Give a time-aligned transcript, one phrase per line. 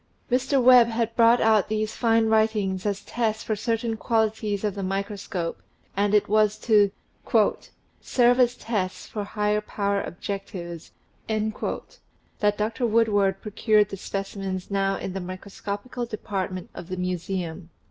[0.31, 0.59] Mr.
[0.59, 5.61] Webb had brought out these fine writings as tests for certain qualities of the microscope,
[5.95, 6.89] and it was to
[8.01, 10.91] "serve as tests for high power objectives"
[11.27, 12.87] that Dr.
[12.87, 17.69] Woodward procured the specimens now in the micro scopical department of the Museum.